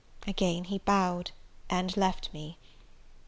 Again 0.25 0.63
he 0.63 0.79
bowed, 0.79 1.29
and 1.69 1.95
left 1.95 2.33
me. 2.33 2.57